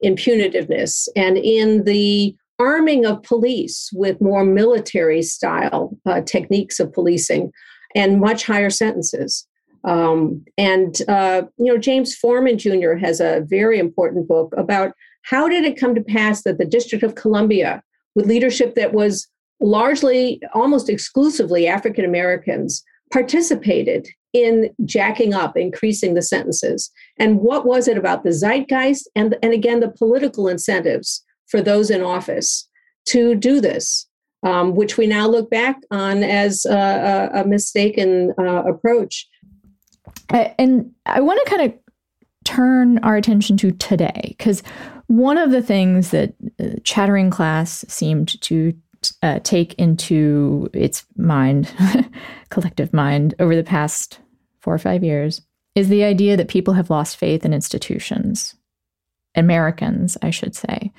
[0.00, 6.92] in punitiveness and in the arming of police with more military style uh, techniques of
[6.92, 7.52] policing
[7.94, 9.46] and much higher sentences.
[9.84, 12.94] Um, and uh, you know, James Forman Jr.
[12.94, 14.92] has a very important book about
[15.26, 17.82] how did it come to pass that the District of Columbia,
[18.14, 19.26] with leadership that was
[19.60, 26.90] largely, almost exclusively African Americans, participated in jacking up, increasing the sentences.
[27.18, 31.90] And what was it about the zeitgeist and, and again, the political incentives for those
[31.90, 32.68] in office
[33.06, 34.06] to do this?
[34.46, 39.28] um, which we now look back on as a, a mistaken uh, approach.
[40.30, 41.78] And I want to kind of
[42.46, 44.62] turn our attention to today because
[45.08, 48.72] one of the things that uh, chattering class seemed to
[49.22, 51.72] uh, take into its mind,
[52.50, 54.20] collective mind, over the past
[54.60, 55.42] four or five years
[55.74, 58.54] is the idea that people have lost faith in institutions.
[59.34, 60.92] Americans, I should say.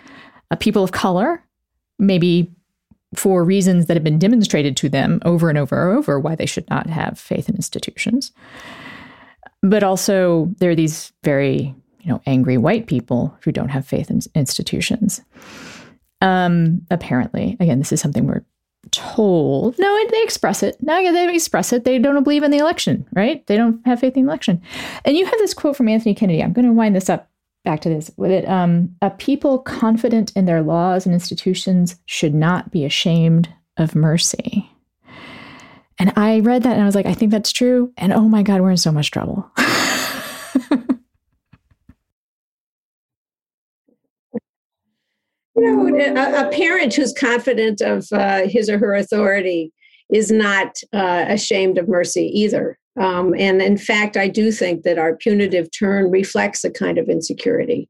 [0.52, 1.44] Uh, people of color,
[1.98, 2.52] maybe
[3.16, 6.46] for reasons that have been demonstrated to them over and over and over why they
[6.46, 8.32] should not have faith in institutions.
[9.64, 14.10] But also, there are these very, you know, angry white people who don't have faith
[14.10, 15.22] in institutions.
[16.22, 18.46] Um, apparently, again, this is something we're
[18.92, 19.78] told.
[19.78, 20.78] No, they express it.
[20.82, 21.84] No, they express it.
[21.84, 23.46] They don't believe in the election, right?
[23.48, 24.62] They don't have faith in the election.
[25.06, 26.42] And you have this quote from Anthony Kennedy.
[26.42, 27.30] I'm going to wind this up
[27.68, 32.34] back to this with it um, a people confident in their laws and institutions should
[32.34, 34.72] not be ashamed of mercy
[36.00, 37.94] and i read that and i was like i think that's true.
[37.98, 39.50] And oh my god we're in so much trouble.
[45.60, 49.74] You know a, a, parent who's confident of uh, his or her authority
[50.14, 52.78] is not uh, ashamed of mercy either.
[53.00, 57.10] Um, and in fact, I do think that our punitive turn reflects a kind of
[57.10, 57.90] insecurity.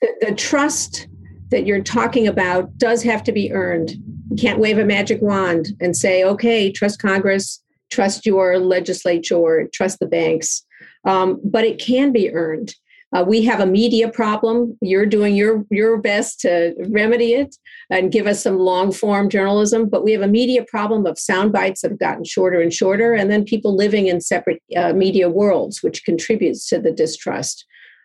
[0.00, 1.08] The, the trust
[1.50, 3.90] that you're talking about does have to be earned.
[4.30, 10.00] You can't wave a magic wand and say, okay, trust Congress, trust your legislature, trust
[10.00, 10.64] the banks.
[11.04, 12.74] Um, but it can be earned.
[13.14, 14.76] Uh, we have a media problem.
[14.80, 17.54] You're doing your your best to remedy it
[17.88, 21.52] and give us some long form journalism, but we have a media problem of sound
[21.52, 25.30] bites that have gotten shorter and shorter, and then people living in separate uh, media
[25.30, 27.64] worlds, which contributes to the distrust.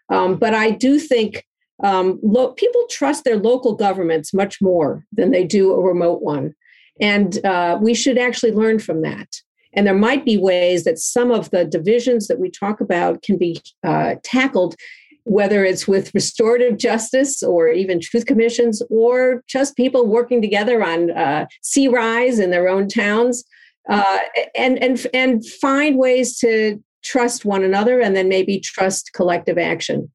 [0.09, 1.45] Um, but I do think
[1.83, 6.53] um, lo- people trust their local governments much more than they do a remote one,
[6.99, 9.27] and uh, we should actually learn from that.
[9.73, 13.37] And there might be ways that some of the divisions that we talk about can
[13.37, 14.75] be uh, tackled,
[15.23, 21.11] whether it's with restorative justice or even truth commissions, or just people working together on
[21.11, 23.43] uh, C-Rise in their own towns,
[23.89, 24.17] uh,
[24.55, 30.11] and and and find ways to trust one another, and then maybe trust collective action.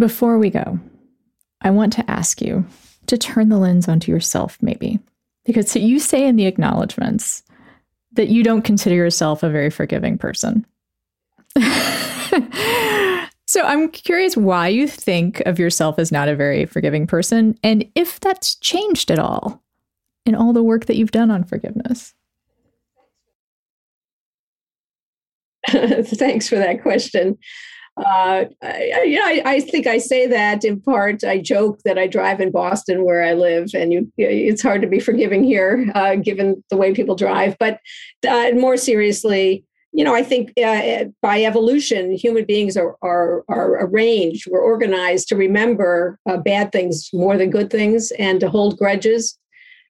[0.00, 0.80] Before we go,
[1.60, 2.64] I want to ask you
[3.06, 4.98] to turn the lens onto yourself, maybe.
[5.44, 7.42] Because you say in the acknowledgments
[8.12, 10.64] that you don't consider yourself a very forgiving person.
[13.46, 17.84] so I'm curious why you think of yourself as not a very forgiving person and
[17.94, 19.62] if that's changed at all
[20.24, 22.14] in all the work that you've done on forgiveness.
[25.68, 27.36] Thanks for that question.
[28.00, 31.22] Uh, I, I, I, think I say that in part.
[31.22, 34.88] I joke that I drive in Boston where I live, and you, it's hard to
[34.88, 37.56] be forgiving here uh, given the way people drive.
[37.58, 37.80] But
[38.26, 43.84] uh, more seriously, you know, I think uh, by evolution, human beings are, are, are
[43.84, 48.78] arranged, we're organized to remember uh, bad things more than good things and to hold
[48.78, 49.36] grudges.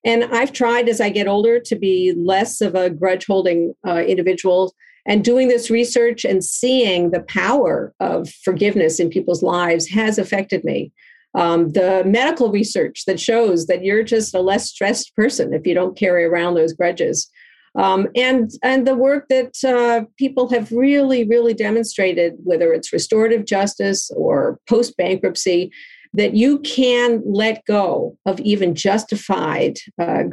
[0.05, 3.99] And I've tried as I get older to be less of a grudge holding uh,
[3.99, 4.73] individual
[5.07, 10.65] and doing this research and seeing the power of forgiveness in people's lives has affected
[10.65, 10.93] me.
[11.35, 15.75] Um, the medical research that shows that you're just a less stressed person if you
[15.75, 17.31] don't carry around those grudges.
[17.77, 23.45] Um, and and the work that uh, people have really really demonstrated, whether it's restorative
[23.45, 25.71] justice or post bankruptcy,
[26.13, 30.25] that you can let go of even justified uh,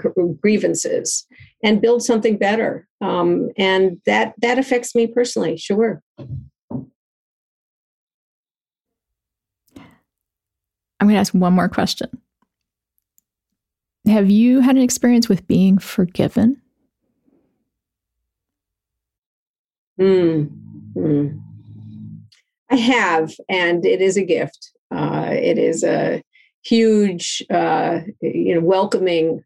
[0.41, 1.25] grievances
[1.63, 6.01] and build something better um, and that that affects me personally sure
[6.59, 6.87] i'm
[11.01, 12.09] going to ask one more question
[14.07, 16.61] have you had an experience with being forgiven
[19.97, 20.43] Hmm.
[20.95, 21.41] mm.
[22.69, 26.21] i have and it is a gift uh, it is a
[26.63, 29.43] huge, uh, you know, welcoming,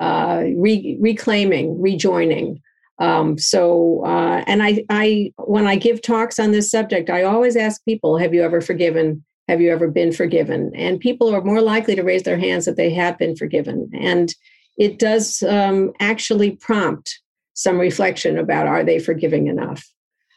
[0.00, 2.60] uh, re- reclaiming, rejoining.
[2.98, 7.56] Um, so, uh, and I, I, when I give talks on this subject, I always
[7.56, 9.24] ask people, "Have you ever forgiven?
[9.48, 12.76] Have you ever been forgiven?" And people are more likely to raise their hands that
[12.76, 14.34] they have been forgiven, and
[14.78, 17.20] it does um, actually prompt
[17.54, 19.84] some reflection about are they forgiving enough.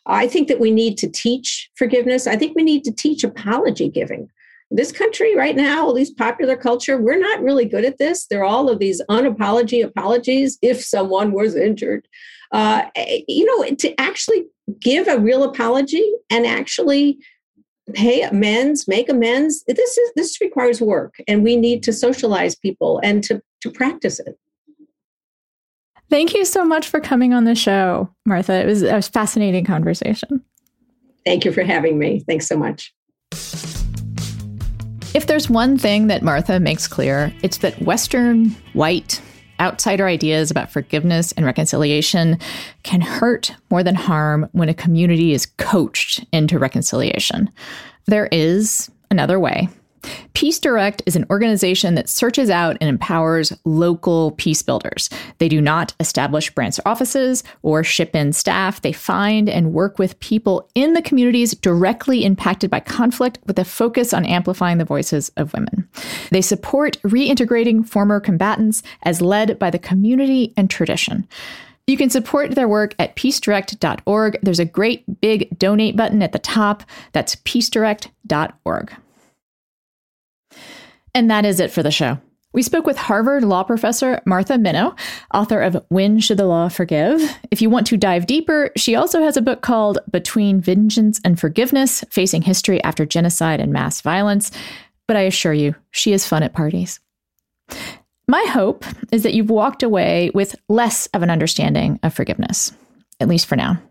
[0.06, 2.28] I think that we need to teach forgiveness.
[2.28, 4.30] I think we need to teach apology giving
[4.72, 8.26] this country right now, at least popular culture, we're not really good at this.
[8.28, 12.08] There are all of these unapology apologies if someone was injured.
[12.52, 12.84] Uh,
[13.28, 14.46] you know, to actually
[14.80, 17.20] give a real apology and actually
[17.94, 23.00] pay amends, make amends, this is this requires work, and we need to socialize people
[23.04, 24.38] and to to practice it.
[26.10, 28.54] Thank you so much for coming on the show, Martha.
[28.54, 30.44] It was a fascinating conversation.
[31.26, 32.24] Thank you for having me.
[32.28, 32.94] Thanks so much.
[35.16, 39.22] If there's one thing that Martha makes clear, it's that Western, white,
[39.62, 42.38] outsider ideas about forgiveness and reconciliation
[42.84, 47.50] can hurt more than harm when a community is coached into reconciliation.
[48.08, 49.70] There is another way.
[50.34, 55.10] Peace Direct is an organization that searches out and empowers local peace builders.
[55.38, 58.82] They do not establish branch or offices or ship in staff.
[58.82, 63.66] They find and work with people in the communities directly impacted by conflict with a
[63.66, 65.88] focus on amplifying the voices of women.
[66.32, 71.28] They support reintegrating former combatants as led by the community and tradition.
[71.88, 74.40] You can support their work at peacedirect.org.
[74.42, 76.84] There's a great big donate button at the top.
[77.12, 78.96] That's peacedirect.org.
[81.16, 82.20] And that is it for the show.
[82.54, 84.98] We spoke with Harvard law professor Martha Minow,
[85.34, 87.22] author of When Should the Law Forgive?
[87.52, 91.40] If you want to dive deeper, she also has a book called Between Vengeance and
[91.40, 94.52] Forgiveness Facing History After Genocide and Mass Violence.
[95.08, 97.00] But I assure you, she is fun at parties.
[98.28, 102.74] My hope is that you've walked away with less of an understanding of forgiveness,
[103.20, 103.82] at least for now.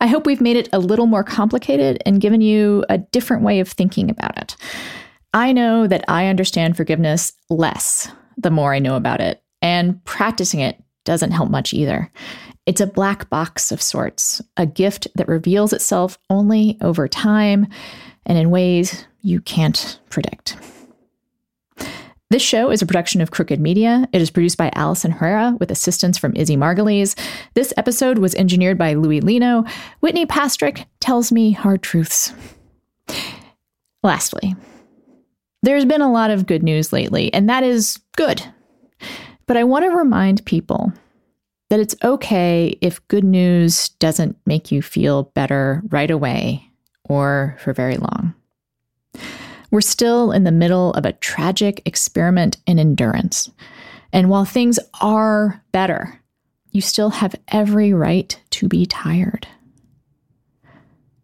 [0.00, 3.60] I hope we've made it a little more complicated and given you a different way
[3.60, 4.56] of thinking about it.
[5.32, 10.60] I know that I understand forgiveness less the more I know about it, and practicing
[10.60, 12.10] it doesn't help much either.
[12.66, 17.66] It's a black box of sorts, a gift that reveals itself only over time
[18.26, 20.56] and in ways you can't predict.
[22.30, 24.06] This show is a production of Crooked Media.
[24.12, 27.18] It is produced by Allison Herrera with assistance from Izzy Margulies.
[27.54, 29.64] This episode was engineered by Louis Lino.
[30.00, 32.34] Whitney Pastrick tells me hard truths.
[34.02, 34.54] Lastly,
[35.62, 38.42] there's been a lot of good news lately, and that is good.
[39.46, 40.92] But I want to remind people
[41.70, 46.70] that it's okay if good news doesn't make you feel better right away
[47.04, 48.34] or for very long.
[49.70, 53.50] We're still in the middle of a tragic experiment in endurance.
[54.12, 56.20] And while things are better,
[56.70, 59.46] you still have every right to be tired.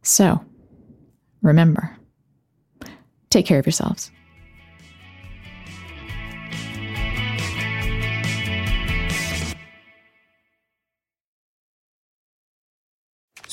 [0.03, 0.45] So,
[1.43, 1.97] remember,
[3.30, 4.11] take care of yourselves.